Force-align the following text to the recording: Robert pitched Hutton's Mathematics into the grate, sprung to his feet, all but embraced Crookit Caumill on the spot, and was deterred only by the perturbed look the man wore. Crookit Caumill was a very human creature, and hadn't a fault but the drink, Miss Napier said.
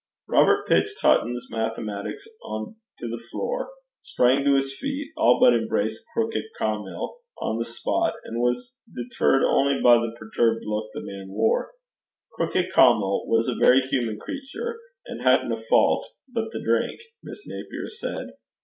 Robert 0.27 0.67
pitched 0.67 0.99
Hutton's 1.01 1.47
Mathematics 1.51 2.27
into 2.43 2.75
the 3.07 3.21
grate, 3.31 3.67
sprung 3.99 4.43
to 4.45 4.55
his 4.55 4.75
feet, 4.75 5.11
all 5.15 5.39
but 5.39 5.53
embraced 5.53 6.03
Crookit 6.17 6.45
Caumill 6.59 7.17
on 7.39 7.59
the 7.59 7.63
spot, 7.65 8.15
and 8.23 8.41
was 8.41 8.73
deterred 8.91 9.43
only 9.43 9.79
by 9.79 9.99
the 9.99 10.15
perturbed 10.17 10.65
look 10.65 10.89
the 10.95 11.01
man 11.03 11.27
wore. 11.29 11.73
Crookit 12.31 12.71
Caumill 12.73 13.27
was 13.27 13.47
a 13.47 13.53
very 13.53 13.81
human 13.81 14.17
creature, 14.19 14.79
and 15.05 15.21
hadn't 15.21 15.51
a 15.51 15.61
fault 15.61 16.09
but 16.27 16.49
the 16.51 16.63
drink, 16.63 16.99
Miss 17.21 17.45
Napier 17.47 17.87
said. 17.87 18.29